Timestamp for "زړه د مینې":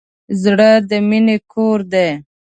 0.41-1.37